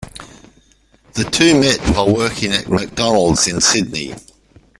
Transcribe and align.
The 1.13 1.25
two 1.25 1.59
met 1.61 1.77
while 1.91 2.11
working 2.11 2.51
at 2.53 2.67
McDonald's 2.67 3.45
in 3.45 3.61
Sydney. 3.61 4.15